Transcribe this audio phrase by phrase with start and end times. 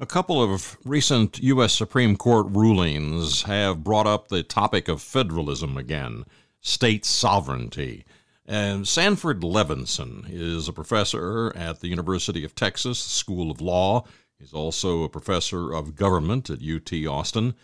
[0.00, 1.72] A couple of recent U.S.
[1.72, 6.24] Supreme Court rulings have brought up the topic of federalism again,
[6.60, 8.04] state sovereignty.
[8.46, 14.04] And Sanford Levinson is a professor at the University of Texas School of Law.
[14.38, 17.56] He's also a professor of government at UT Austin.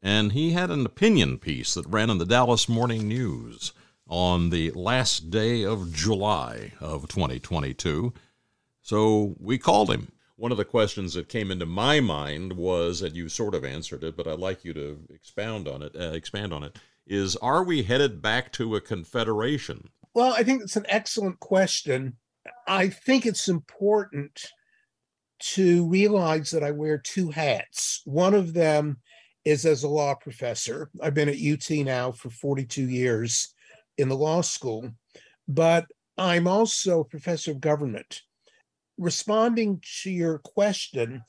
[0.00, 3.72] And he had an opinion piece that ran in the Dallas Morning News
[4.06, 8.12] on the last day of July of 2022.
[8.80, 10.12] So we called him.
[10.40, 14.02] One of the questions that came into my mind was, and you sort of answered
[14.02, 15.94] it, but I'd like you to expound on it.
[15.94, 16.78] Uh, expand on it.
[17.06, 19.90] Is are we headed back to a confederation?
[20.14, 22.16] Well, I think it's an excellent question.
[22.66, 24.46] I think it's important
[25.40, 28.00] to realize that I wear two hats.
[28.06, 28.96] One of them
[29.44, 30.88] is as a law professor.
[31.02, 33.54] I've been at UT now for 42 years
[33.98, 34.90] in the law school,
[35.46, 35.84] but
[36.16, 38.22] I'm also a professor of government.
[39.00, 41.24] Responding to your question,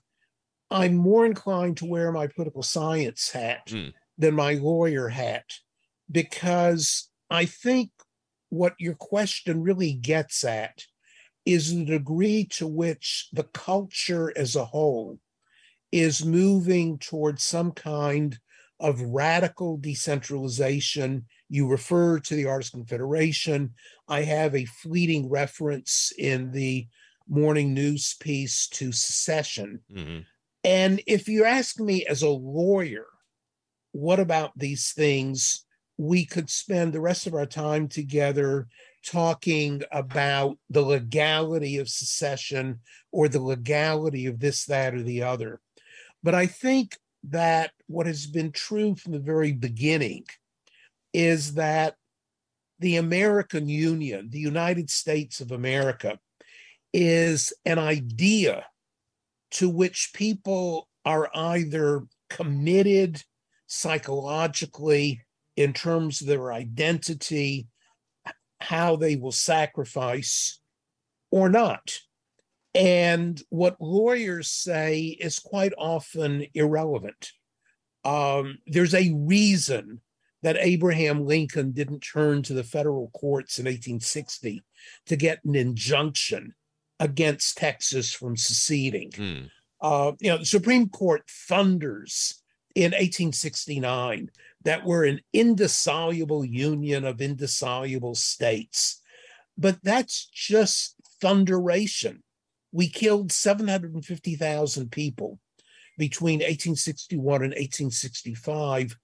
[0.69, 3.89] I'm more inclined to wear my political science hat Hmm.
[4.17, 5.45] than my lawyer hat
[6.11, 7.91] because I think
[8.49, 10.83] what your question really gets at
[11.45, 15.19] is the degree to which the culture as a whole
[15.91, 18.39] is moving towards some kind
[18.79, 21.25] of radical decentralization.
[21.49, 23.75] You refer to the Artists Confederation.
[24.07, 26.87] I have a fleeting reference in the
[27.27, 29.81] morning news piece to secession.
[29.91, 30.25] Mhm.
[30.63, 33.07] And if you ask me as a lawyer,
[33.91, 35.65] what about these things?
[35.97, 38.67] We could spend the rest of our time together
[39.03, 42.79] talking about the legality of secession
[43.11, 45.61] or the legality of this, that, or the other.
[46.23, 50.25] But I think that what has been true from the very beginning
[51.13, 51.97] is that
[52.79, 56.19] the American Union, the United States of America,
[56.93, 58.65] is an idea
[59.51, 63.23] to which people are either committed
[63.67, 65.21] psychologically
[65.55, 67.67] in terms of their identity,
[68.59, 70.59] how they will sacrifice,
[71.31, 71.99] or not.
[72.73, 77.31] And what lawyers say is quite often irrelevant.
[78.05, 80.01] Um, there's a reason
[80.41, 84.63] that Abraham Lincoln didn't turn to the federal courts in 1860
[85.05, 86.55] to get an injunction
[87.01, 89.11] against Texas from seceding.
[89.13, 89.43] Hmm.
[89.81, 92.41] Uh, you know, the Supreme Court thunders
[92.75, 94.29] in 1869
[94.63, 99.01] that we're an indissoluble union of indissoluble states.
[99.57, 102.19] But that's just thunderation.
[102.71, 105.39] We killed 750,000 people
[105.97, 108.95] between 1861 and 1865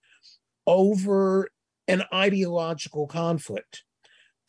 [0.67, 1.49] over
[1.87, 3.83] an ideological conflict.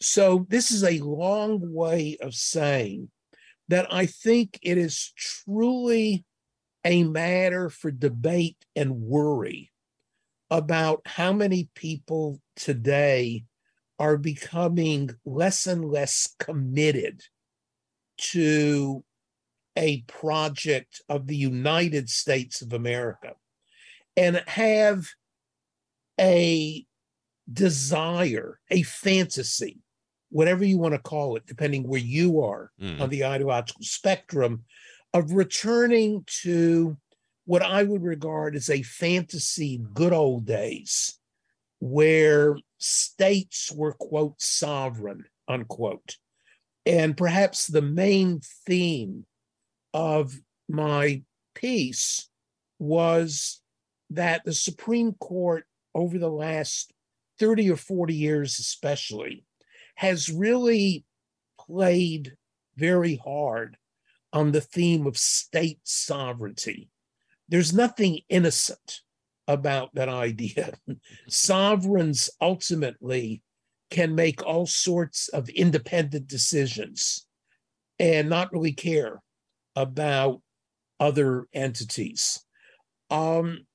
[0.00, 3.10] So, this is a long way of saying
[3.68, 6.24] that I think it is truly
[6.84, 9.70] a matter for debate and worry
[10.50, 13.44] about how many people today
[13.98, 17.22] are becoming less and less committed
[18.16, 19.04] to
[19.76, 23.34] a project of the United States of America
[24.16, 25.06] and have
[26.18, 26.84] a
[27.52, 29.78] desire, a fantasy,
[30.30, 33.00] whatever you want to call it, depending where you are Mhm.
[33.00, 34.64] on the ideological spectrum,
[35.14, 36.98] of returning to
[37.46, 41.18] what I would regard as a fantasy good old days
[41.80, 46.16] where states were, quote, sovereign, unquote.
[46.86, 49.26] And perhaps the main theme
[49.94, 50.34] of
[50.68, 52.28] my piece
[52.78, 53.62] was
[54.10, 56.92] that the Supreme Court, over the last
[57.38, 59.44] 30 or 40 years, especially,
[59.98, 61.04] has really
[61.58, 62.36] played
[62.76, 63.76] very hard
[64.32, 66.88] on the theme of state sovereignty.
[67.48, 69.00] There's nothing innocent
[69.48, 70.74] about that idea.
[71.28, 73.42] Sovereigns ultimately
[73.90, 77.26] can make all sorts of independent decisions
[77.98, 79.20] and not really care
[79.74, 80.42] about
[81.00, 82.44] other entities.
[83.10, 83.66] Um,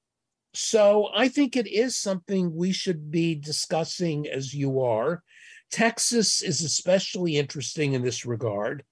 [0.53, 5.21] so I think it is something we should be discussing as you are.
[5.73, 8.83] Texas is especially interesting in this regard.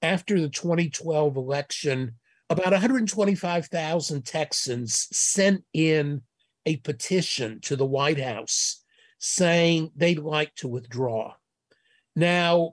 [0.00, 2.14] After the 2012 election,
[2.48, 6.22] about 125,000 Texans sent in
[6.64, 8.82] a petition to the White House
[9.18, 11.34] saying they'd like to withdraw.
[12.16, 12.72] Now,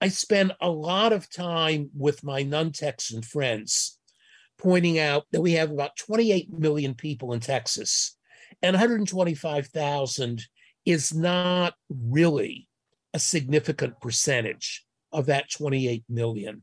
[0.00, 3.98] I spend a lot of time with my non Texan friends
[4.58, 8.16] pointing out that we have about 28 million people in Texas,
[8.62, 10.46] and 125,000
[10.86, 12.68] is not really
[13.14, 16.62] a significant percentage of that 28 million.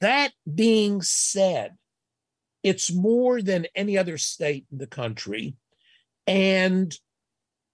[0.00, 1.76] That being said,
[2.62, 5.54] it's more than any other state in the country.
[6.26, 6.94] And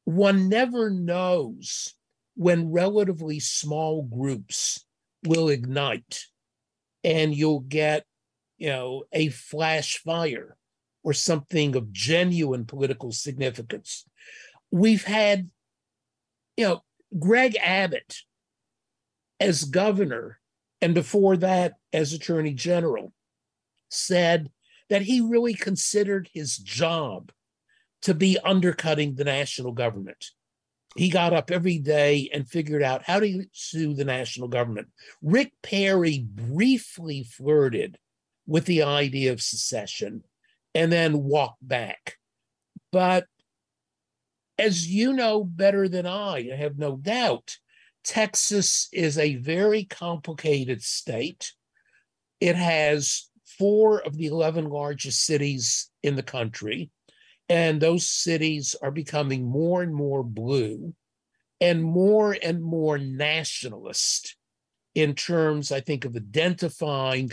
[0.05, 1.95] one never knows
[2.37, 4.85] when relatively small groups
[5.25, 6.25] will ignite
[7.03, 8.05] and you'll get,
[8.59, 10.57] you know, a flash fire
[11.03, 14.05] or something of genuine political significance.
[14.71, 15.51] We've had,
[16.57, 16.83] you know,
[17.19, 18.23] Greg Abbott
[19.41, 20.41] as governor
[20.81, 23.13] and before that as attorney general
[23.89, 24.51] said
[24.91, 27.33] that he really considered his job
[28.03, 30.31] to be undercutting the national government.
[30.97, 34.89] He got up every day and figured out how to sue the national government.
[35.23, 37.99] Rick Perry briefly flirted
[38.47, 40.23] with the idea of secession
[40.75, 42.19] and then walked back.
[42.93, 43.27] But
[44.59, 47.59] as you know better than I, I have no doubt,
[48.05, 51.53] Texas is a very complicated state.
[52.41, 56.91] It has four of the 11 largest cities in the country,
[57.49, 60.95] and those cities are becoming more and more blue
[61.61, 64.37] and more and more nationalist
[64.95, 67.31] in terms, I think, of identifying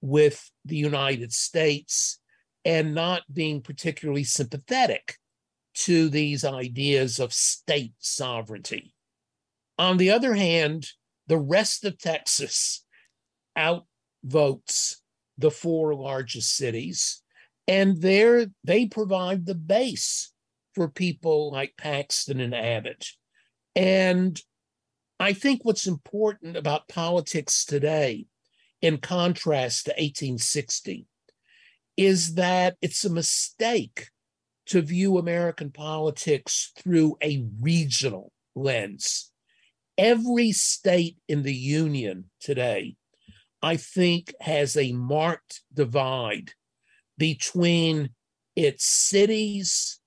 [0.00, 2.18] with the United States
[2.64, 5.16] and not being particularly sympathetic
[5.74, 8.94] to these ideas of state sovereignty.
[9.78, 10.88] On the other hand,
[11.26, 12.84] the rest of Texas
[13.58, 14.96] outvotes
[15.36, 17.22] the four largest cities,
[17.66, 20.32] and there they provide the base
[20.74, 23.06] for people like Paxton and Abbott.
[23.74, 24.40] And
[25.18, 28.26] I think what's important about politics today,
[28.80, 31.06] in contrast to 1860,
[31.96, 34.08] is that it's a mistake
[34.66, 39.30] to view American politics through a regional lens
[39.96, 42.96] every state in the union today,
[43.62, 46.52] I think, has a marked divide
[47.16, 48.10] between
[48.56, 50.00] its cities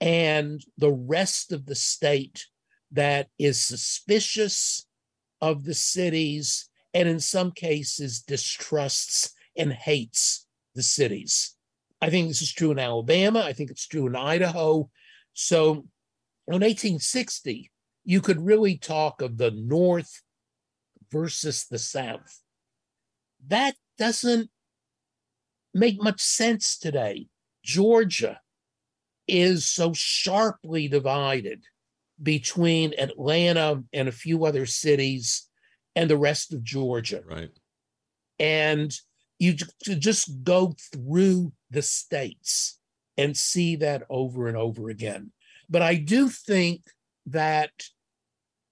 [0.00, 2.46] and the rest of the state
[2.90, 4.86] that is suspicious
[5.40, 11.56] of the cities and in some cases distrusts and hates the cities.
[12.02, 13.40] I think this is true in Alabama.
[13.40, 14.90] I think it's true in Idaho.
[15.34, 15.86] So
[16.48, 17.70] in 1860,
[18.04, 20.20] you could really talk of the North
[21.12, 22.40] versus the South.
[23.46, 24.50] That doesn't
[25.72, 27.28] make much sense today.
[27.64, 28.40] Georgia
[29.28, 31.62] is so sharply divided
[32.20, 35.48] between Atlanta and a few other cities
[35.94, 37.22] and the rest of Georgia.
[37.24, 37.50] Right.
[38.40, 38.92] And
[39.38, 42.78] you just go through the states
[43.16, 45.32] and see that over and over again.
[45.68, 46.82] But I do think
[47.26, 47.72] that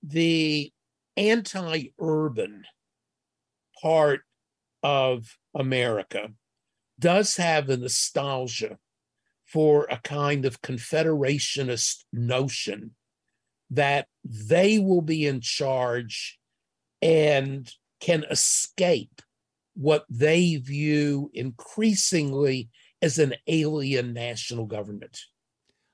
[0.02, 0.72] the
[1.16, 2.64] anti urban
[3.80, 4.20] part
[4.82, 6.32] of America
[6.98, 8.78] does have a nostalgia
[9.46, 12.92] for a kind of confederationist notion
[13.70, 16.38] that they will be in charge
[17.02, 19.22] and can escape
[19.74, 22.68] what they view increasingly
[23.02, 25.26] as an alien national government.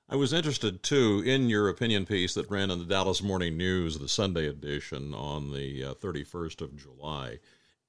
[0.09, 3.99] I was interested too in your opinion piece that ran in the Dallas Morning News,
[3.99, 7.39] the Sunday edition, on the uh, 31st of July.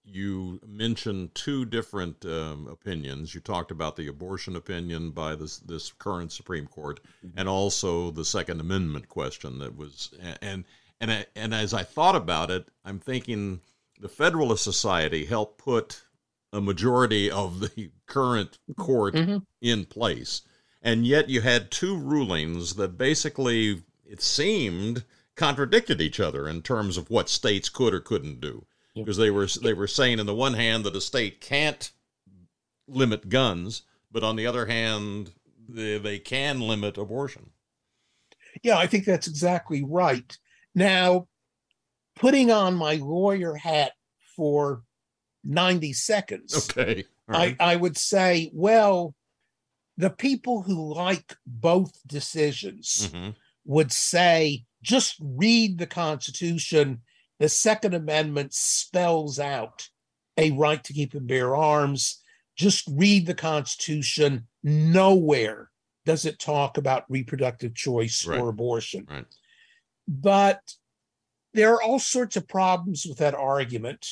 [0.05, 3.35] You mentioned two different um, opinions.
[3.35, 7.39] You talked about the abortion opinion by this this current Supreme Court, mm-hmm.
[7.39, 10.11] and also the Second Amendment question that was
[10.43, 10.65] and
[11.01, 13.61] and and as I thought about it, I'm thinking
[14.01, 16.03] the Federalist Society helped put
[16.52, 19.38] a majority of the current court mm-hmm.
[19.61, 20.43] in place
[20.83, 26.97] and yet you had two rulings that basically, it seemed, contradicted each other in terms
[26.97, 28.64] of what states could or couldn't do.
[28.95, 29.05] Yeah.
[29.05, 31.93] because they were they were saying, in the one hand, that a state can't
[32.87, 35.33] limit guns, but on the other hand,
[35.69, 37.50] they, they can limit abortion.
[38.62, 40.37] Yeah, I think that's exactly right.
[40.75, 41.28] Now,
[42.17, 43.93] putting on my lawyer hat
[44.35, 44.83] for
[45.49, 47.05] 90 seconds, Okay.
[47.28, 47.57] All I.
[47.59, 49.14] I would say, well,
[49.97, 53.35] the people who like both decisions Mhm.
[53.64, 57.02] would say just read the Constitution.
[57.40, 59.88] The Second Amendment spells out
[60.37, 62.23] a right to keep and bear arms.
[62.55, 64.47] Just read the Constitution.
[64.62, 65.71] Nowhere
[66.05, 68.38] does it talk about reproductive choice Right.
[68.40, 69.07] or abortion.
[69.09, 69.26] Right.
[70.07, 70.75] But
[71.55, 74.07] there are all sorts of problems with that argument.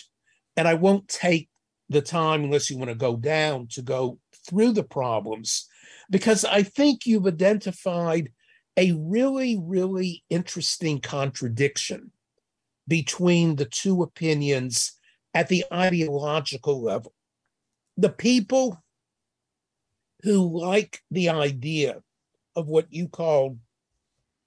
[0.57, 1.49] And I won't take
[1.89, 5.69] the time, unless you want to go down, to go through the problems,
[6.11, 8.33] because I think you've identified
[8.77, 12.11] a really, really interesting contradiction
[12.89, 14.93] between the two opinions
[15.35, 17.13] at the ideological level.
[17.97, 18.83] The people
[20.23, 22.03] who like the idea
[22.55, 23.59] of what you called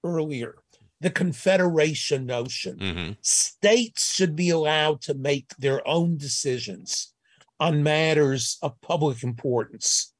[0.04, 0.59] earlier
[1.00, 3.16] the confederation notion Mhm.
[3.24, 7.14] states should be allowed to make their own decisions
[7.58, 10.12] on matters of public importance.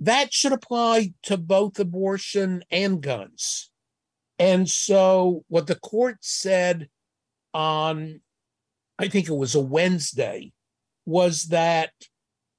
[0.00, 3.70] That should apply to both abortion and guns.
[4.38, 6.90] And so, what the court said
[7.54, 8.22] on,
[8.98, 10.52] I think it was a Wednesday,
[11.04, 11.92] was that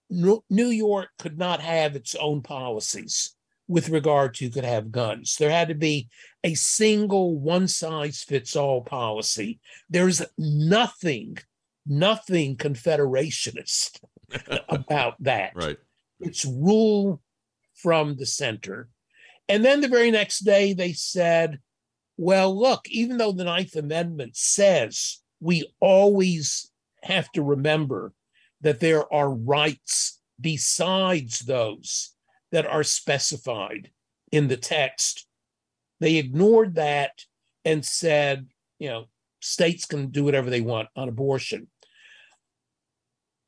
[0.10, 3.33] New York could not have its own policies
[3.68, 5.36] with regard to could have guns.
[5.38, 6.10] There had to be
[6.44, 9.60] a single one size fits all policy.
[9.90, 11.38] There's nothing,
[11.86, 14.02] nothing confederationist
[14.70, 15.54] about that.
[15.56, 15.78] Right.
[16.20, 17.22] It's rule
[17.76, 18.90] from the center.
[19.50, 21.60] And then the very next day they said,
[22.18, 26.72] well, look, even though the Ninth Amendment says we always
[27.04, 28.14] have to remember
[28.62, 32.13] that there are rights besides those
[32.54, 33.90] that are specified
[34.32, 35.28] in the text,
[36.00, 37.24] they ignored that
[37.66, 38.48] and said,
[38.80, 39.06] you know,
[39.42, 41.68] states can do whatever they want on abortion.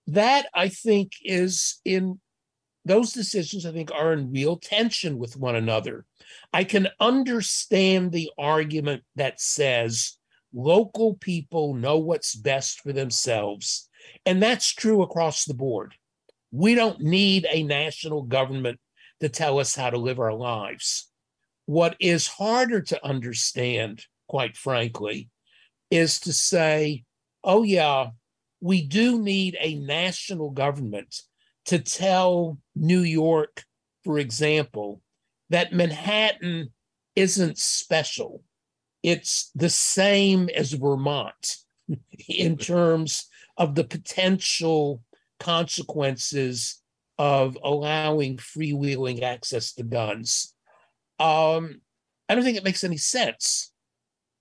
[0.08, 2.20] That I think is in
[2.84, 6.06] those decisions, I think, are in real tension with one another.
[6.52, 10.18] I can understand the argument that says
[10.52, 13.88] local people know what's best for themselves.
[14.26, 15.94] And that's true across the board.
[16.52, 18.80] We don't need a national government
[19.22, 21.10] to tell us how to live our lives.
[21.66, 25.30] What is harder to understand, quite frankly,
[25.90, 27.04] is to say,
[27.44, 28.10] oh, yeah,
[28.62, 31.22] we do need a national government
[31.66, 33.64] to tell New York,
[34.04, 35.02] for example,
[35.50, 36.72] that Manhattan
[37.16, 38.44] isn't special.
[39.04, 41.58] It's the same as Vermont
[42.28, 45.04] in terms of the potential
[45.40, 46.82] consequences
[47.18, 50.54] of allowing freewheeling access to guns.
[51.20, 51.82] Um,
[52.28, 53.72] I don't think it makes any sense.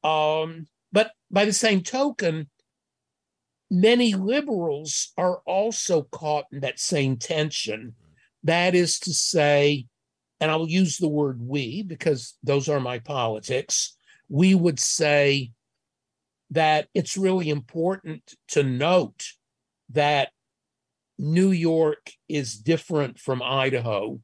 [0.03, 2.49] Um, but by the same token,
[3.71, 7.95] many liberals are also caught in that same tension.
[8.43, 9.87] That is to say,
[10.41, 13.97] and I'll use the word we because those are my politics,
[14.29, 15.53] we would say
[16.51, 19.33] that it's really important to note
[19.91, 20.31] that
[21.19, 24.21] New York is different from Idaho,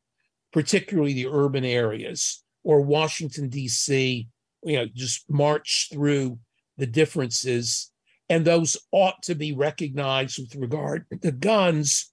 [0.52, 4.28] particularly the urban areas, or Washington, D.C.,
[4.62, 6.38] you know, just march through
[6.76, 7.90] the differences.
[8.28, 12.12] And those ought to be recognized with regard to guns.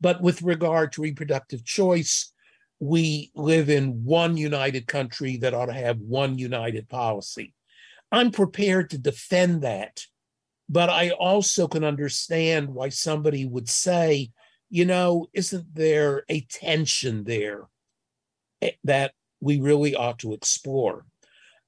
[0.00, 2.32] But with regard to reproductive choice,
[2.80, 7.54] we live in one united country that ought to have one united policy.
[8.10, 10.02] I'm prepared to defend that.
[10.68, 14.30] But I also can understand why somebody would say,
[14.70, 17.68] you know, isn't there a tension there
[18.62, 21.04] eh, that we really ought to explore?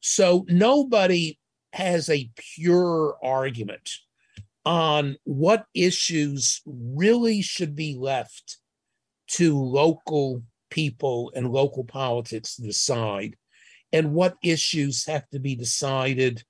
[0.00, 1.38] So nobody
[1.72, 3.90] has a pure argument
[4.64, 8.58] on what issues really should be left
[9.26, 13.36] to local people and local politics to decide,
[13.92, 16.42] and what issues have to be decided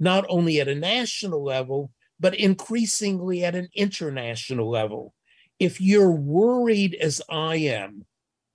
[0.00, 5.14] not only at a national level, but increasingly at an international level.
[5.58, 8.06] If you're worried, as I am,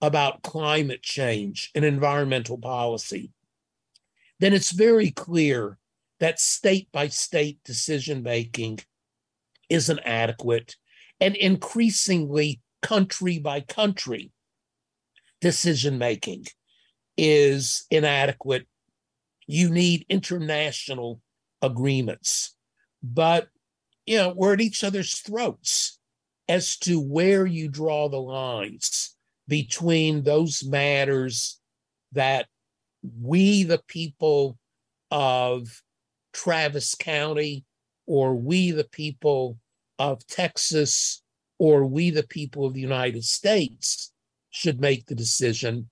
[0.02, 3.32] about climate change and environmental policy,
[4.40, 5.78] then it's very clear
[6.20, 8.80] that state by state decision making
[9.70, 10.76] isn't adequate,
[11.20, 14.32] and increasingly country by country
[15.42, 16.46] decision making
[17.18, 18.68] is inadequate.
[19.48, 21.22] You need international
[21.66, 22.56] agreements.
[23.04, 23.48] But
[24.06, 26.00] you know, we're at each other's throats
[26.48, 29.16] as to where you draw the lines
[29.48, 31.60] between those matters
[32.12, 32.48] that
[33.20, 34.58] we, the people
[35.12, 35.82] of
[36.34, 37.66] Travis County,
[38.06, 39.58] or we, the people
[39.98, 41.22] of Texas,
[41.58, 44.12] or we, the people of the United States,
[44.50, 45.90] should make the decision.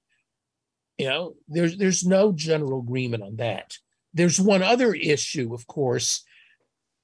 [0.97, 3.77] You know, there's there's no general agreement on that.
[4.13, 6.23] There's one other issue, of course,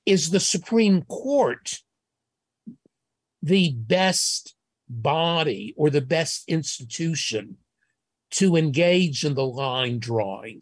[0.05, 1.79] is the Supreme Court
[3.41, 4.55] the best
[4.87, 7.57] body or the best institution
[8.31, 10.61] to engage in the line drawing?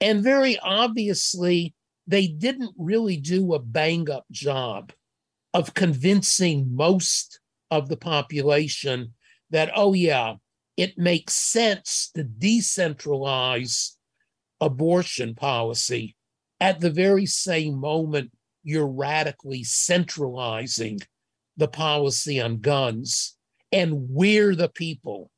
[0.00, 1.74] And very obviously,
[2.06, 4.92] they didn't really do a bang up job
[5.52, 9.14] of convincing most of the population
[9.50, 10.36] that, oh, yeah,
[10.76, 13.97] it makes sense to decentralize
[14.60, 16.16] abortion policy
[16.60, 18.30] at the very same moment
[18.62, 21.00] you're radically centralizing
[21.56, 23.36] the policy on guns.
[23.72, 25.30] And we're the people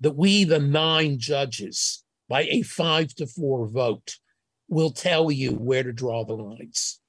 [0.00, 4.16] that we, the nine judges, by a five to four vote,
[4.68, 7.00] will tell you where to draw the lines.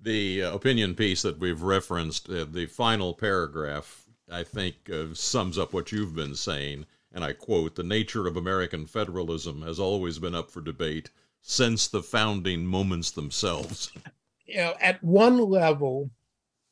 [0.00, 5.58] The uh, opinion piece that we've referenced, uh, the final paragraph, I think uh, sums
[5.58, 6.86] up what you've been saying.
[7.16, 11.08] And I quote The nature of American federalism has always been up for debate
[11.40, 13.90] since the founding moments themselves.
[14.48, 16.08] You know, at one level,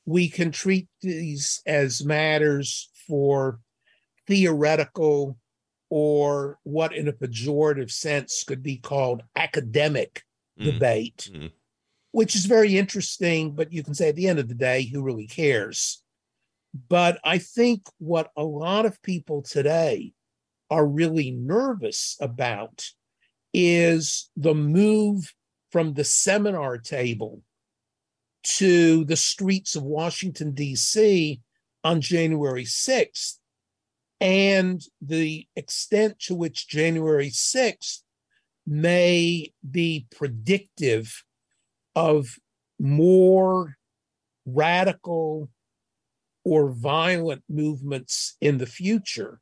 [0.07, 3.59] we can treat these as matters for
[4.29, 5.37] theoretical
[5.91, 10.23] or what in a pejorative sense could be called academic
[10.57, 10.67] mm.
[10.67, 11.51] debate, mm.
[12.13, 13.51] which is very interesting.
[13.51, 16.01] But you can say at the end of the day, who really cares?
[16.89, 20.13] But I think what a lot of people today
[20.71, 22.87] are really nervous about
[23.53, 25.33] is the move
[25.71, 27.43] from the seminar table
[28.43, 31.41] to the streets of Washington, D.C.
[31.83, 33.39] on January 6th
[34.21, 38.03] and the extent to which January 6th
[38.67, 41.25] may be predictive
[41.95, 42.39] of
[42.79, 43.77] more
[44.47, 45.51] radical
[46.45, 49.41] or violent movements in the future.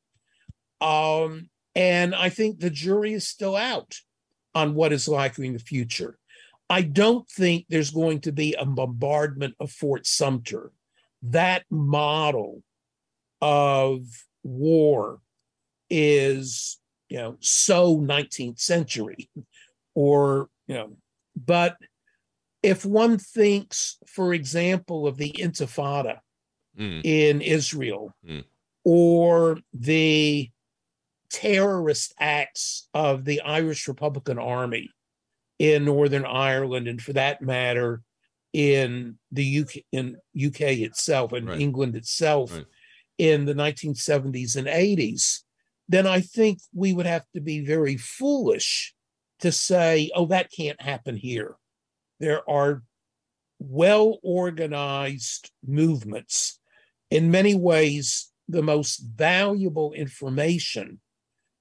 [0.83, 3.97] Um, and I think the jury is still out
[4.55, 6.19] on what is likely in the future.
[6.69, 10.73] I don't think there's going to be a bombardment of Fort Sumter.
[11.23, 12.63] That model
[13.41, 14.05] of
[14.43, 15.21] war
[15.91, 19.29] is you know so 19th century
[19.95, 20.97] or you know
[21.37, 21.77] but
[22.63, 26.21] if one thinks for example of the intifada
[26.79, 27.01] mm.
[27.05, 28.43] in israel mm.
[28.85, 30.49] or the
[31.33, 34.91] terrorist acts of the irish republican army
[35.59, 38.03] in northern ireland and for that matter
[38.53, 40.17] in the uk in
[40.47, 41.61] uk itself and right.
[41.61, 42.67] england itself right
[43.19, 45.43] in the 1970s and 80s,
[45.89, 48.95] then I think we would have to be very foolish
[49.41, 51.55] to say, oh, that can't happen here.
[52.21, 52.83] There are
[53.59, 56.59] well organized movements.
[57.11, 61.01] In many ways, the most valuable information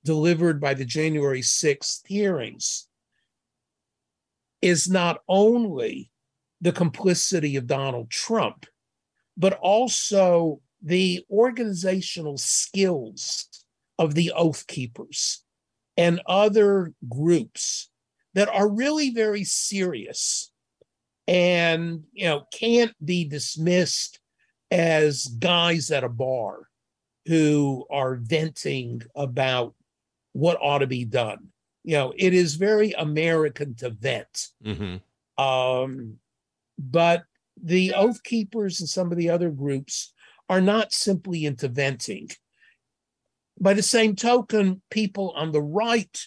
[0.03, 2.87] delivered by the January 6th hearings
[4.61, 6.11] is not only
[6.59, 8.65] the complicity of Donald Trump,
[9.37, 13.47] but also the organizational skills
[13.97, 15.43] of the Oath Keepers
[15.97, 17.89] and other groups
[18.33, 20.51] that are really very serious
[21.27, 24.19] and you know can't be dismissed
[24.71, 26.67] as guys at a bar
[27.27, 29.75] who are venting about
[30.33, 31.47] what ought to be done
[31.83, 35.43] you know it is very american to vent mm-hmm.
[35.43, 36.17] um,
[36.77, 37.23] but
[37.61, 40.13] the oath keepers and some of the other groups
[40.51, 42.29] are not simply into venting.
[43.57, 46.19] By the same token, people on the right,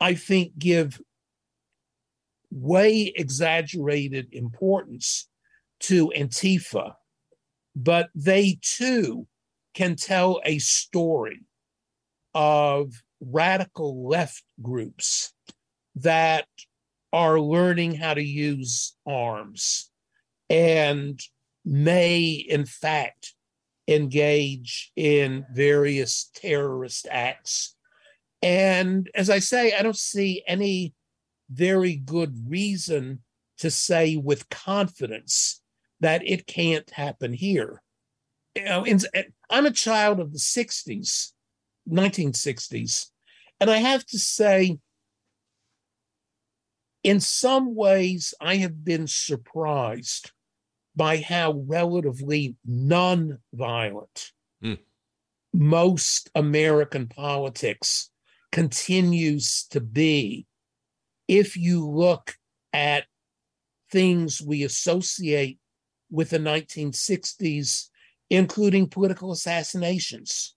[0.00, 1.00] I think, give
[2.52, 5.28] way exaggerated importance
[5.80, 6.92] to Antifa,
[7.74, 9.26] but they too
[9.74, 11.40] can tell a story
[12.34, 15.32] of radical left groups
[15.96, 16.46] that
[17.12, 19.90] are learning how to use arms
[20.50, 21.20] and
[21.64, 23.34] may, in fact,
[23.86, 27.74] engage in various terrorist acts.
[28.42, 30.94] And as I say, I don't see any
[31.50, 33.20] very good reason
[33.58, 35.60] to say with confidence
[36.00, 37.82] that it can't happen here.
[38.54, 38.86] You know,
[39.50, 41.32] I'm a child of the 60s,
[41.90, 43.06] 1960s,
[43.60, 44.78] and I have to say,
[47.02, 50.32] in some ways, I have been surprised
[50.94, 54.74] by how relatively non-violent Hmm.
[55.52, 58.10] most American politics
[58.50, 60.46] continues to be
[61.28, 62.36] if you look
[62.72, 63.04] at
[63.90, 65.58] things we associate
[66.10, 67.88] with the 1960s,
[68.30, 70.56] including political assassinations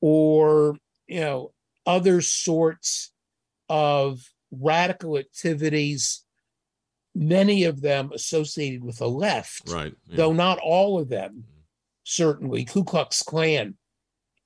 [0.00, 1.52] or you know
[1.86, 3.12] other sorts
[3.68, 6.24] of radical activities,
[7.14, 9.94] many of them associated with the left, Right.
[10.06, 10.16] yeah.
[10.16, 11.44] though not all of them.
[12.04, 13.76] Certainly, Ku Klux Klan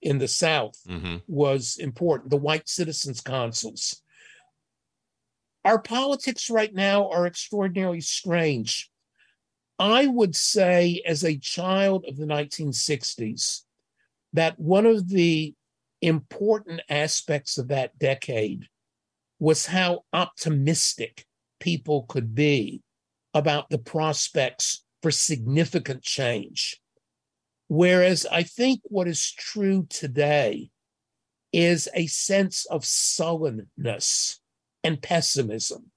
[0.03, 1.23] in the South Mhm.
[1.27, 2.31] was important.
[2.31, 4.03] The white citizens councils.
[5.65, 8.91] Our politics right now are extraordinarily strange.
[9.79, 13.64] I would say, as a child of the 1960s,
[14.35, 15.55] that one of the
[16.03, 18.67] important aspects of that decade
[19.39, 21.25] was how optimistic
[21.61, 22.83] people could be
[23.33, 26.79] about the prospects for significant change.
[27.69, 30.71] Whereas I think what is true today
[31.53, 34.41] is a sense of sullenness
[34.83, 35.91] and pessimism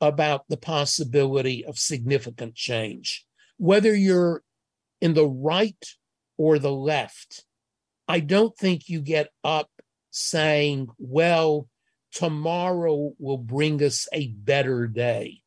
[0.00, 3.26] about the possibility of significant change.
[3.58, 4.42] Whether you're
[5.00, 5.84] in the right
[6.36, 7.44] or the left,
[8.08, 9.70] I don't think you get up
[10.10, 11.68] saying, well,
[12.12, 15.42] tomorrow will bring us a better day.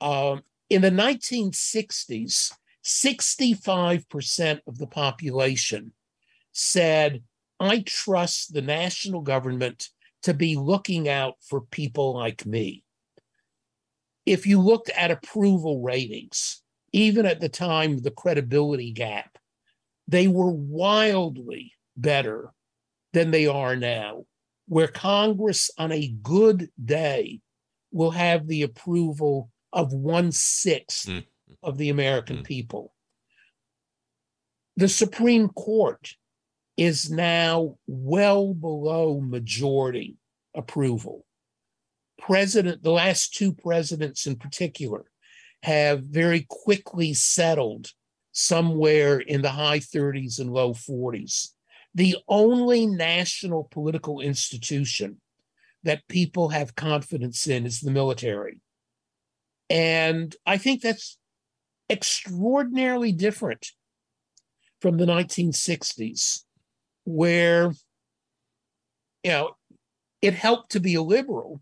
[0.00, 2.52] Um, in the 1960s,
[2.84, 5.92] 65% of the population
[6.52, 7.24] said,
[7.58, 9.88] I trust the national government
[10.22, 12.84] to be looking out for people like me.
[14.24, 19.38] If you looked at approval ratings, even at the time of the credibility gap,
[20.06, 22.52] they were wildly better
[23.12, 24.24] than they are now,
[24.66, 27.40] where Congress on a good day
[27.92, 31.26] will have the approval of one sixth Mm.
[31.62, 32.44] of the American Mm.
[32.44, 32.94] people.
[34.76, 36.16] The Supreme Court
[36.76, 40.16] is now well below majority
[40.54, 41.26] approval.
[42.18, 45.10] President, the last two presidents in particular,
[45.62, 47.92] have very quickly settled
[48.32, 51.54] somewhere in the high 30s and low 40s.
[51.94, 55.20] The only national political institution
[55.82, 58.60] that people have confidence in is the military.
[59.68, 61.18] And I think that's
[61.88, 63.70] extraordinarily different
[64.80, 66.44] from the 1960s,
[67.04, 67.72] where,
[69.24, 69.56] you know,
[70.22, 71.60] it helped to be a liberal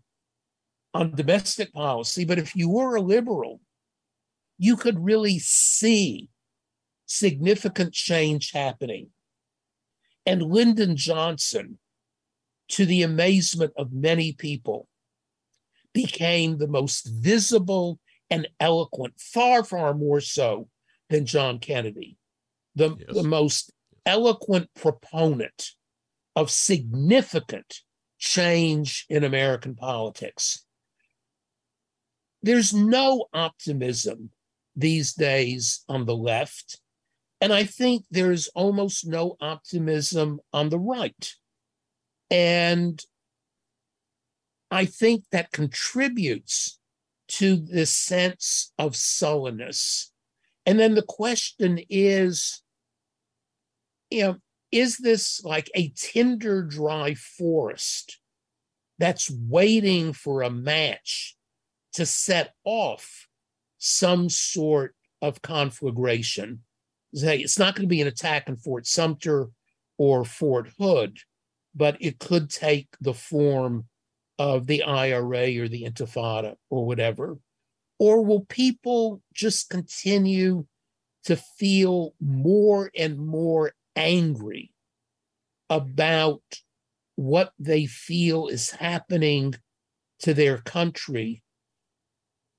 [0.93, 3.61] on domestic policy, but if you were a liberal,
[4.57, 6.29] you could really see
[7.05, 9.07] significant change happening.
[10.29, 11.79] And Lyndon Johnson,
[12.69, 14.87] to the amazement of many people,
[15.91, 20.69] became the most visible and eloquent, far, far more so
[21.09, 22.15] than John Kennedy,
[22.75, 23.15] the, Yes.
[23.15, 23.73] the most
[24.05, 25.71] eloquent proponent
[26.35, 27.79] of significant
[28.19, 30.63] change in American politics.
[32.43, 34.29] There's no optimism
[34.75, 36.79] these days on the left.
[37.41, 41.33] And I think there's almost no optimism on the right.
[42.29, 43.03] And
[44.69, 46.79] I think that contributes
[47.29, 50.11] to this sense of sullenness.
[50.65, 52.61] And then the question is,
[54.09, 54.35] you know,
[54.71, 58.19] is this like a tinder dry forest
[58.99, 61.35] that's waiting for a match
[61.93, 63.27] to set off
[63.77, 66.63] some sort of conflagration?
[67.13, 69.49] Say it's not going to be an attack in Fort Sumter
[69.97, 71.17] or Fort Hood,
[71.75, 73.85] but it could take the form
[74.37, 77.37] of the IRA or the Intifada or whatever?
[77.99, 80.65] Or will people just continue
[81.25, 84.71] to feel more and more angry
[85.69, 86.41] about
[87.15, 89.55] what they feel is happening
[90.19, 91.43] to their country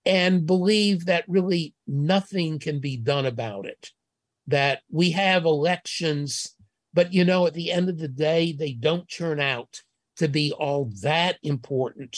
[0.04, 3.90] and believe that really nothing can be done about it?
[4.50, 6.56] That we have elections,
[6.92, 9.82] but you know, at the end of the day, they don't turn out
[10.16, 12.16] to be all that important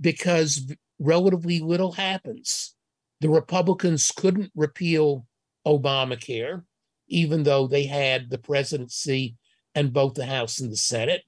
[0.00, 2.74] because relatively little happens.
[3.20, 5.26] The Republicans couldn't repeal
[5.66, 6.64] Obamacare,
[7.08, 9.36] even though they had the presidency
[9.74, 11.22] and both the House and the Senate.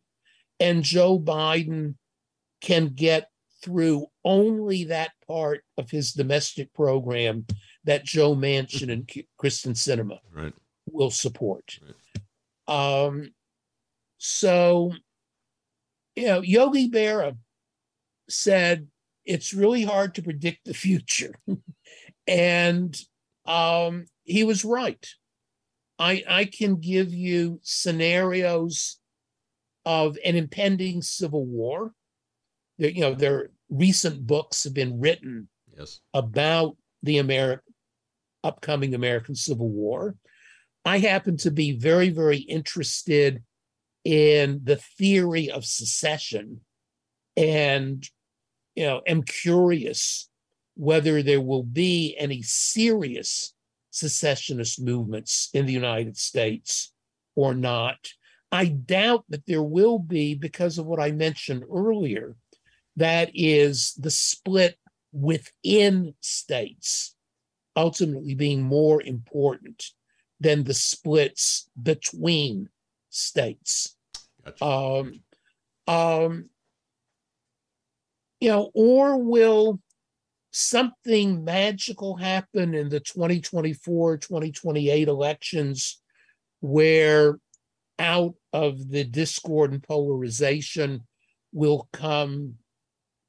[0.59, 1.97] And Joe Biden
[2.61, 3.29] can get
[3.63, 7.47] through only that part of his domestic program
[7.85, 9.07] that Joe Manchin and
[9.41, 10.55] Kyrsten Sinema Right.
[10.91, 11.79] will support.
[12.69, 13.33] Um,
[14.19, 14.93] so,
[16.15, 17.37] you know, Yogi Berra
[18.29, 18.87] said
[19.25, 21.35] it's really hard to predict the future.
[22.27, 22.97] and
[23.47, 25.07] um, he was right.
[25.99, 28.99] I I can give you scenarios
[29.85, 31.93] of an impending civil war.
[32.79, 36.01] There, you know, there recent books have been written Yes.
[36.15, 37.72] about the American
[38.45, 40.17] upcoming American Civil War.
[40.85, 43.43] I happen to be very, very interested
[44.05, 46.61] in the theory of secession
[47.37, 48.09] and
[48.75, 50.29] you know am curious
[50.75, 53.55] whether there will be any serious
[53.91, 56.93] secessionist movements in the United States
[57.37, 57.99] or not.
[58.51, 62.37] I doubt that there will be because of what I mentioned earlier.
[62.97, 64.79] That is the split
[65.13, 67.15] within states
[67.77, 69.85] ultimately being more important
[70.41, 72.69] than the splits between
[73.11, 73.97] states.
[74.45, 74.65] Gotcha.
[74.65, 75.21] Um,
[75.87, 76.51] um,
[78.41, 79.81] you know, or will
[80.51, 86.03] something magical happen in the 2024 2028 elections
[86.61, 87.39] where
[87.99, 91.03] out of the discord and polarization
[91.53, 92.55] will come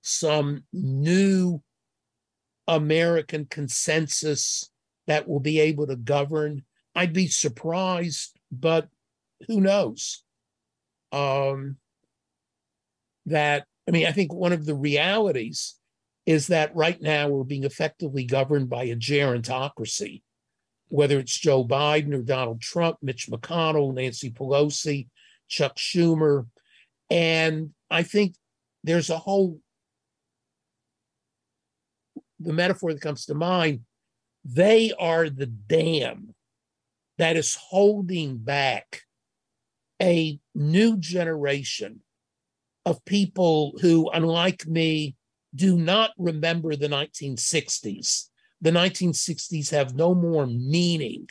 [0.02, 1.62] some new
[2.68, 4.70] American consensus
[5.08, 6.64] that will be able to govern.
[6.96, 8.88] I'd be surprised, but
[9.48, 10.24] who knows?
[11.12, 11.78] Um,
[13.26, 15.76] that I mean, I think one of the realities
[16.26, 20.22] is that right now we're being effectively governed by a gerontocracy,
[20.88, 25.10] whether it's Joe Biden or Donald Trump, Mitch McConnell, Nancy Pelosi,
[25.50, 26.48] Chuck Schumer.
[27.10, 28.36] And I think
[28.84, 29.60] there's a whole
[32.44, 33.82] the metaphor that comes to mind,
[34.46, 36.36] they are the dam
[37.18, 39.02] that is holding back
[40.02, 42.02] a new generation
[42.86, 45.16] of people who, unlike me,
[45.56, 48.30] do not remember the 1960s.
[48.62, 51.30] The 1960s have no more meaning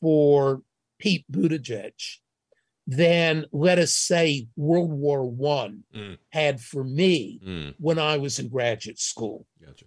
[0.00, 0.62] for
[0.98, 1.92] Pete Buttigieg
[2.86, 6.18] than, let us say, World War One Mm.
[6.30, 9.46] had for me Mm, when I was in graduate school.
[9.60, 9.86] gotcha.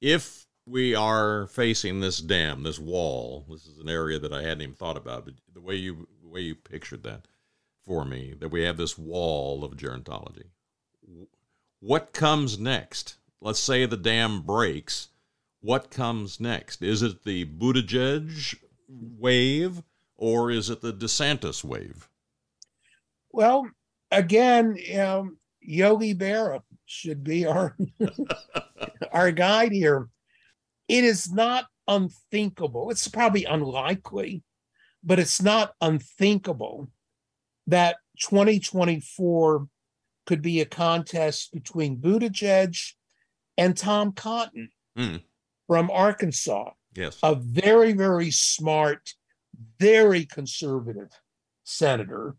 [0.00, 4.62] If we are facing this dam, this wall, this is an area that I hadn't
[4.62, 7.26] even thought about, but the way you the way you pictured that
[7.84, 10.46] for me, that we have this wall of gerontology.
[11.80, 13.16] What comes next?
[13.40, 15.08] Let's say the dam breaks.
[15.60, 16.82] What comes next?
[16.82, 19.82] Is it the Buttigieg wave
[20.16, 22.08] or is it the DeSantis wave?
[23.30, 23.68] Well,
[24.10, 27.76] again, um, Yogi Berra should be our
[29.12, 30.08] our guide here.
[30.88, 32.90] It is not unthinkable.
[32.90, 34.42] It's probably unlikely,
[35.04, 36.88] but it's not unthinkable
[37.66, 39.66] that 2024
[40.26, 42.76] could be a contest between Buttigieg
[43.58, 45.16] and Tom Cotton Hmm.
[45.66, 47.18] from Arkansas Yes.
[47.22, 49.12] a very, very smart,
[49.78, 51.10] very conservative
[51.64, 52.36] senator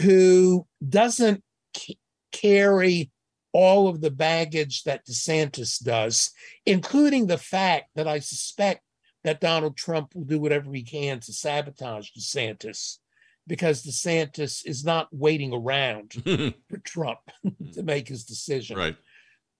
[0.00, 1.42] who doesn't
[1.76, 1.98] c-
[2.32, 3.10] carry
[3.54, 6.32] all of the baggage that DeSantis does,
[6.66, 8.82] including the fact that I suspect
[9.22, 12.98] that Donald Trump will do whatever he can to sabotage DeSantis
[13.46, 16.12] because DeSantis is not waiting around
[16.68, 17.20] for Trump
[17.72, 18.76] to make his decision.
[18.76, 18.96] right.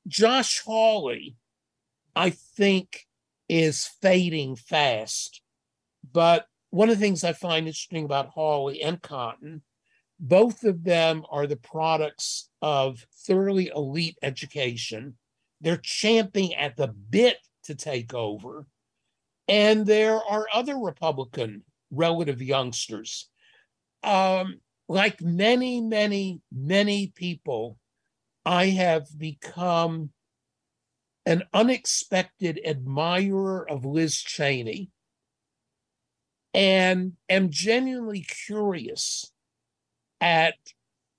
[0.09, 1.37] Josh Hawley,
[2.17, 3.07] I think,
[3.49, 5.41] is fading fast.
[6.13, 9.63] But one of the things I find interesting about Hawley and Cotton,
[10.19, 15.19] both of them are the products of thoroughly elite education.
[15.61, 18.67] They're champing at the bit to take over.
[19.47, 23.29] And there are other Republican relative youngsters.
[24.03, 27.77] Um, like many, many, many people,
[28.47, 30.09] I have become
[31.27, 34.89] an unexpected admirer of Liz Cheney
[36.55, 39.31] and am genuinely curious
[40.23, 40.55] at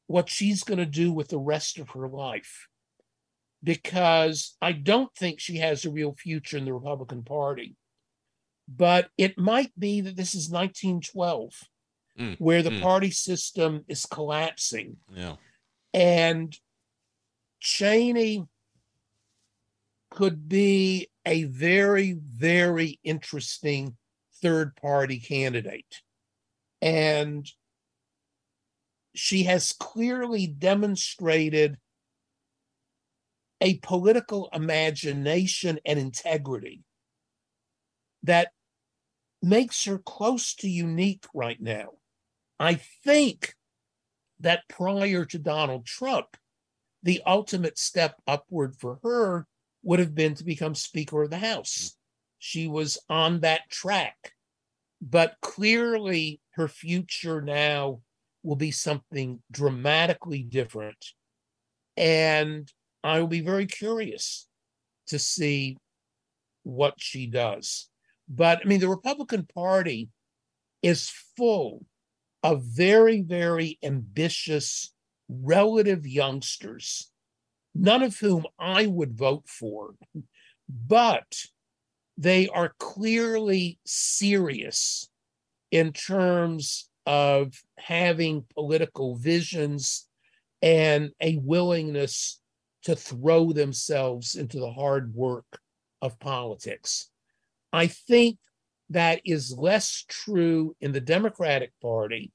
[0.07, 2.67] what she's going to do with the rest of her life
[3.63, 7.75] because I don't think she has a real future in the Republican Party.
[8.67, 11.51] But it might be that this is 1912,
[12.19, 12.81] Mm, where the mm.
[12.81, 14.97] party system is collapsing.
[15.13, 15.35] Yeah.
[15.93, 16.57] And
[17.59, 18.45] Cheney
[20.11, 23.97] could be a very, very interesting
[24.41, 26.01] third party candidate.
[26.81, 27.49] And
[29.15, 31.77] she has clearly demonstrated
[33.61, 36.83] a political imagination and integrity
[38.23, 38.51] that
[39.41, 41.89] makes her close to unique right now.
[42.59, 43.55] I think
[44.39, 46.37] that prior to Donald Trump,
[47.03, 49.47] the ultimate step upward for her
[49.83, 51.95] would have been to become Speaker of the House.
[52.39, 54.33] She was on that track.
[55.01, 58.01] But clearly, her future now
[58.45, 61.03] will be something dramatically different.
[61.97, 62.71] And
[63.03, 64.47] I will be very curious
[65.07, 65.77] to see
[66.63, 67.89] what she does.
[68.27, 70.09] But I mean, the Republican Party
[70.81, 71.85] is full
[72.43, 74.93] of very, very ambitious
[75.29, 77.11] relative youngsters,
[77.73, 79.95] none of whom I would vote for,
[80.69, 81.45] but
[82.17, 85.09] they are clearly serious
[85.71, 90.07] in terms of having political visions
[90.61, 92.41] and a willingness
[92.83, 95.59] to throw themselves into the hard work
[96.01, 97.09] of politics.
[97.73, 98.37] I think
[98.89, 102.31] that is less true in the Democratic Party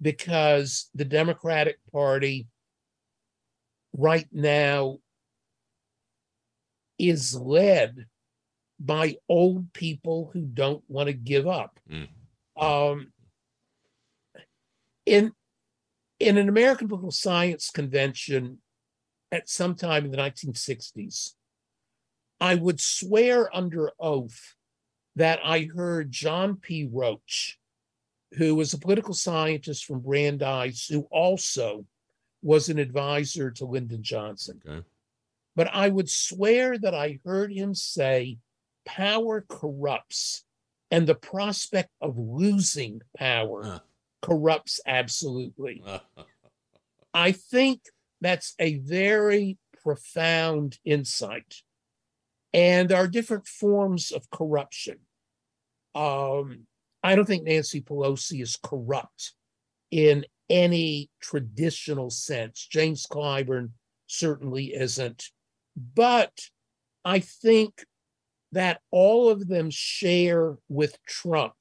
[0.00, 2.46] because the Democratic Party
[3.92, 4.98] right now
[6.98, 8.06] is led
[8.78, 11.78] by old people who don't want to give up.
[11.90, 12.08] Mm.
[12.56, 13.11] Um,
[15.06, 15.32] in
[16.18, 18.58] in an American Political Science Convention
[19.32, 21.32] at some time in the 1960s,
[22.40, 24.54] I would swear under oath
[25.16, 26.88] that I heard John P.
[26.90, 27.56] Roche,
[28.34, 31.86] who was a political scientist from Brandeis, who also
[32.42, 34.60] was an advisor to Lyndon Johnson.
[34.66, 34.82] Okay.
[35.54, 38.38] But I would swear that I heard him say,
[38.86, 40.44] power corrupts,
[40.90, 43.78] and the prospect of losing power Huh.
[44.22, 45.84] Corrupts absolutely.
[47.14, 47.82] I think
[48.20, 51.56] that's a very profound insight.
[52.54, 54.98] And there are different forms of corruption.
[55.94, 56.66] Um,
[57.02, 59.34] I don't think Nancy Pelosi is corrupt
[59.90, 62.66] in any traditional sense.
[62.70, 63.70] James Clyburn
[64.06, 65.30] certainly isn't.
[65.76, 66.32] But
[67.04, 67.84] I think
[68.52, 71.54] that all of them share with Trump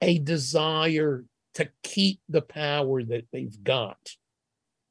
[0.00, 4.16] a desire to keep the power that they've got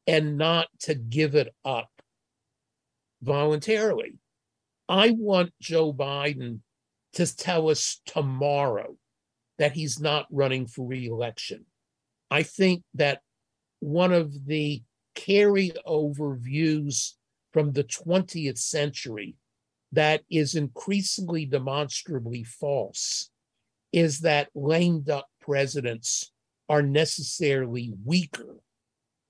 [0.07, 1.89] and not to give it up
[3.21, 4.17] voluntarily.
[4.87, 6.59] I want Joe Biden
[7.13, 8.95] to tell us tomorrow
[9.57, 11.65] that he's not running for reelection.
[12.29, 13.21] I think that
[13.79, 14.81] one of the
[15.15, 17.15] carryover views
[17.53, 19.35] from the 20th century
[19.91, 23.29] that is increasingly demonstrably false
[23.95, 26.29] is that lame duck presidents
[26.67, 28.57] are necessarily weaker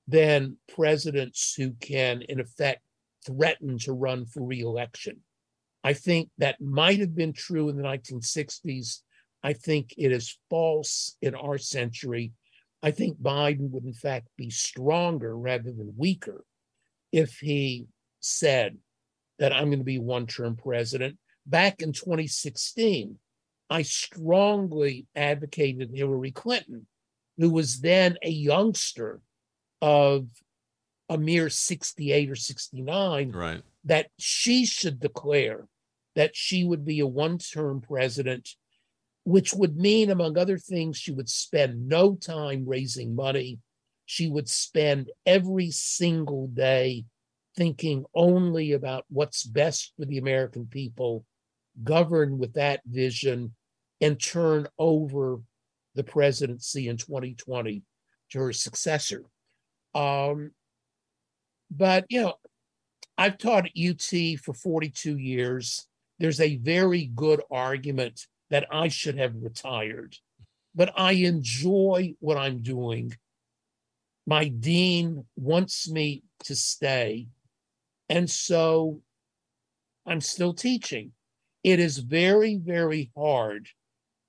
[0.08, 2.82] than presidents who can, in effect,
[3.24, 5.20] threaten to run for reelection.
[5.84, 9.02] I think that might have been true in the 1960s.
[9.44, 12.32] I think it is false in our century.
[12.82, 16.44] I think Biden would, in fact, be stronger rather than weaker
[17.12, 17.86] if he
[18.20, 18.78] said
[19.38, 21.20] that I'm going to be one term president.
[21.46, 23.20] Back in 2016,
[23.70, 26.88] I strongly advocated Hillary Clinton,
[27.38, 29.22] who was then a youngster
[29.82, 30.28] of
[31.10, 33.62] a mere 68 or 69, Right.
[33.84, 35.68] that she should declare
[36.16, 38.56] that she would be a one term president,
[39.24, 43.60] which would mean, among other things, she would spend no time raising money.
[44.06, 47.06] She would spend every single day
[47.58, 51.26] thinking only about what's best for the American people,
[51.84, 53.54] govern with that vision,
[54.02, 55.40] and turn over
[55.96, 57.82] the presidency in 2020
[58.32, 59.24] to her successor.
[59.94, 60.52] Um,
[61.72, 62.34] but, you know,
[63.18, 65.88] I've taught at UT for 42 years.
[66.20, 70.16] There's a very good argument that I should have retired,
[70.76, 73.14] but I enjoy what I'm doing.
[74.28, 77.28] My dean wants me to stay.
[78.10, 79.02] And so
[80.06, 81.12] I'm still teaching.
[81.66, 83.70] It is very, very hard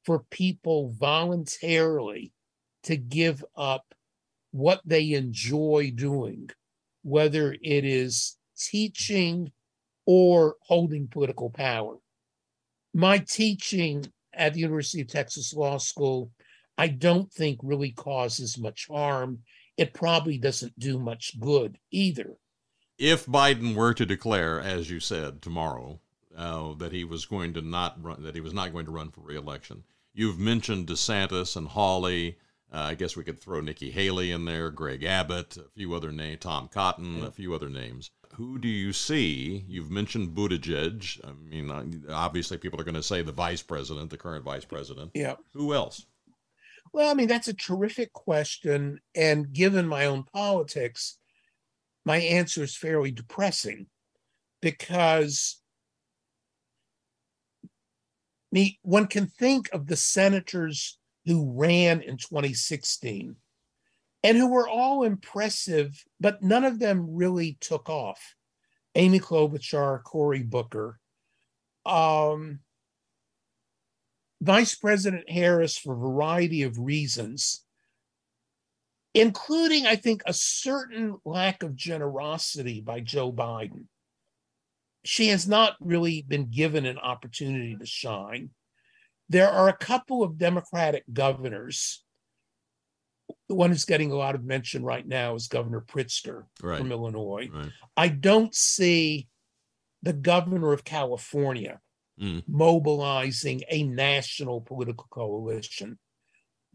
[0.06, 2.32] for people voluntarily
[2.84, 3.94] to give up
[4.52, 6.48] what they enjoy doing,
[7.02, 9.52] whether it is teaching
[10.06, 11.98] or holding political power.
[12.94, 16.30] My teaching at the University of Texas Law School,
[16.78, 19.40] I don't think really causes much harm.
[19.76, 22.38] It probably doesn't do much good either.
[22.96, 26.00] If Biden were to declare, as you said tomorrow,
[26.36, 29.10] uh, that he was going to not run, that he was not going to run
[29.10, 29.84] for reelection,
[30.14, 32.38] you've mentioned DeSantis and Hawley.
[32.72, 36.10] Uh, I guess we could throw Nikki Haley in there, Greg Abbott, a few other
[36.10, 38.10] names, Tom Cotton, a few other names.
[38.34, 39.64] Who do you see?
[39.68, 41.20] You've mentioned Buttigieg.
[41.24, 45.12] I mean, obviously, people are going to say the vice president, the current vice president.
[45.14, 45.36] Yeah.
[45.54, 46.06] Who else?
[46.92, 49.00] Well, I mean, that's a terrific question.
[49.14, 51.18] And given my own politics,
[52.04, 53.86] my answer is fairly depressing
[54.60, 55.60] because
[58.82, 63.36] one can think of the senators who ran in 2016
[64.22, 68.34] and who were all impressive, but none of them really took off.
[68.94, 70.98] Amy Klobuchar, Cory Booker,
[71.84, 72.60] um,
[74.40, 77.62] Vice President Harris, for a variety of reasons,
[79.14, 83.84] including, I think, a certain lack of generosity by Joe Biden.
[85.06, 88.50] She has not really been given an opportunity to shine.
[89.28, 92.02] There are a couple of Democratic governors.
[93.48, 96.78] The one who's getting a lot of mention right now is Governor Pritzker Right.
[96.78, 97.48] from Illinois.
[97.52, 97.72] Right.
[97.96, 99.28] I don't see
[100.02, 101.80] the governor of California
[102.18, 102.44] Mm.
[102.48, 105.98] mobilizing a national political coalition,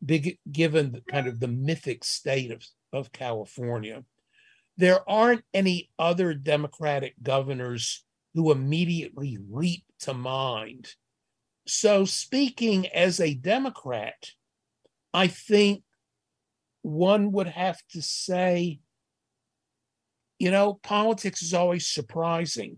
[0.06, 2.64] big, given the, kind of the mythic state of,
[2.94, 4.04] of California.
[4.78, 10.96] There aren't any other Democratic governors who immediately leap to mind.
[11.68, 14.32] So, speaking as a Democrat,
[15.14, 15.84] I think
[16.82, 18.80] one would have to say,
[20.40, 22.78] you know, politics is always surprising.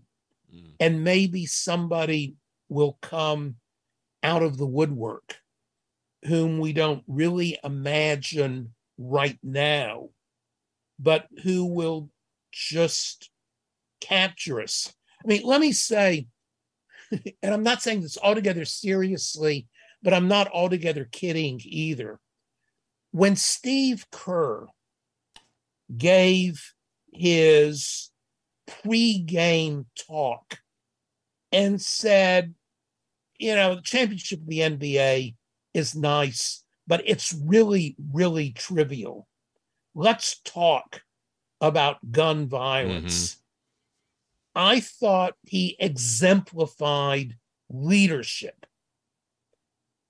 [0.54, 0.72] Mm.
[0.80, 2.34] And maybe somebody
[2.68, 3.56] will come
[4.22, 5.36] out of the woodwork
[6.24, 10.08] whom we don't really imagine right now,
[10.98, 12.10] but who will
[12.50, 13.30] just
[14.00, 14.94] capture us.
[15.24, 16.26] I mean, let me say,
[17.42, 19.66] and I'm not saying this altogether seriously,
[20.02, 22.20] but I'm not altogether kidding either.
[23.12, 24.66] When Steve Kerr
[25.96, 26.72] gave
[27.12, 28.10] his
[28.66, 30.58] pre-game talk
[31.52, 32.54] and said,
[33.38, 35.34] you know, the championship of the NBA
[35.72, 39.26] is nice, but it's really, really trivial.
[39.94, 41.02] Let's talk
[41.60, 42.48] about gun mm-hmm.
[42.48, 43.36] violence.
[44.54, 47.36] I thought he exemplified
[47.68, 48.66] leadership.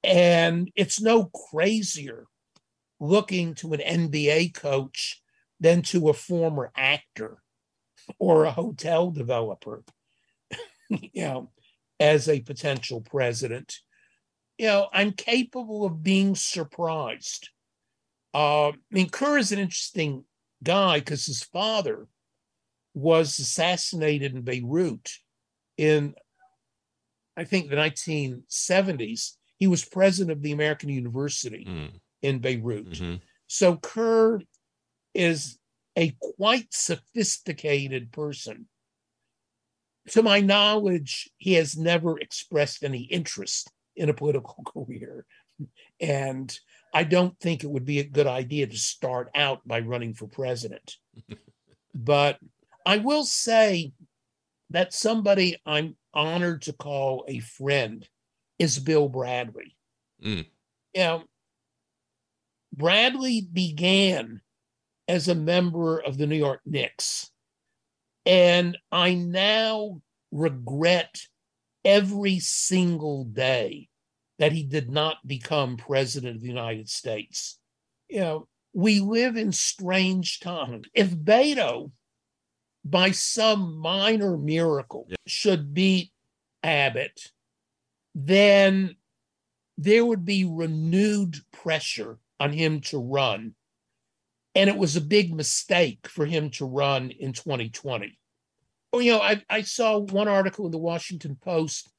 [0.02, 2.26] And it's no crazier
[3.00, 5.22] looking to an NBA coach
[5.60, 7.38] than to a former actor
[8.18, 9.82] or a hotel developer,
[10.88, 11.50] you know,
[11.98, 13.76] as a potential president.
[14.58, 17.48] You know, I'm capable of being surprised.
[18.34, 20.24] Uh, I mean, Kerr is an interesting
[20.62, 22.08] guy because his father
[22.94, 25.10] was assassinated in Beirut
[25.76, 26.14] in,
[27.36, 29.36] I think, the 1970s.
[29.58, 32.00] He was president of the American University Mm.
[32.22, 32.90] in Beirut.
[32.90, 33.20] Mhm.
[33.46, 34.40] So Kerr
[35.12, 35.58] is
[35.96, 38.68] a quite sophisticated person.
[40.08, 45.24] To my knowledge, he has never expressed any interest in a political career.
[46.00, 46.56] And
[46.92, 50.26] I don't think it would be a good idea to start out by running for
[50.26, 50.96] president.
[51.94, 52.38] but
[52.86, 53.92] I will say
[54.70, 58.06] that somebody I'm honored to call a friend
[58.58, 59.76] is Bill Bradley.
[60.24, 60.46] Mm.
[60.94, 61.22] You know,
[62.72, 64.40] Bradley began
[65.08, 67.30] as a member of the New York Knicks.
[68.26, 70.00] And I now
[70.32, 71.26] regret
[71.84, 73.88] every single day
[74.38, 77.58] that he did not become president of the United States.
[78.08, 80.86] You know, we live in strange times.
[80.94, 81.92] If Beto
[82.84, 85.16] by some minor miracle, Yeah.
[85.26, 86.10] should beat
[86.62, 87.32] Abbott,
[88.14, 88.96] then
[89.78, 93.54] there would be renewed pressure on him to run.
[94.54, 98.18] And it was a big mistake for him to run in 2020.
[98.92, 101.90] Oh, you know, I, I saw one article in the Washington Post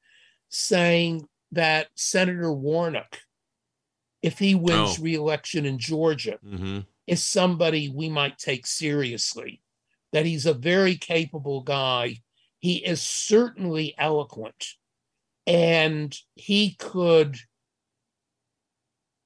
[0.48, 3.20] saying that Senator Warnock,
[4.22, 5.02] if he wins Oh.
[5.02, 6.80] reelection in Georgia, Mm-hmm.
[7.06, 9.60] is somebody we might take seriously,
[10.16, 12.16] that he's a very capable guy.
[12.58, 14.68] He is certainly eloquent,
[15.46, 17.36] and he could,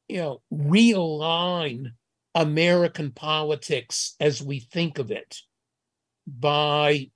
[0.09, 1.93] you know, realign
[2.35, 5.37] American politics as we think of it
[6.27, 7.13] by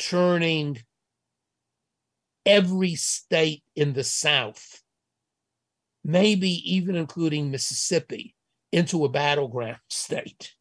[0.00, 0.82] turning
[2.44, 4.82] every state in the South,
[6.02, 8.34] maybe even including Mississippi,
[8.72, 10.54] into a battleground state.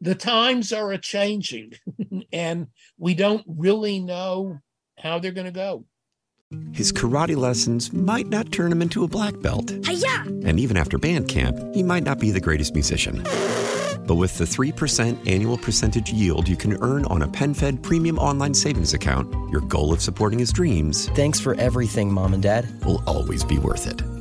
[0.00, 1.72] The times are a changing,
[2.32, 2.68] and
[2.98, 4.60] we don't really know
[4.98, 5.84] how they're going to go.
[6.72, 9.70] His karate lessons might not turn him into a black belt.
[9.70, 13.22] And even after band camp, he might not be the greatest musician.
[14.06, 18.54] But with the 3% annual percentage yield you can earn on a PenFed premium online
[18.54, 22.66] savings account, your goal of supporting his dreams Thanks for everything, Mom and Dad.
[22.86, 24.00] will always be worth it.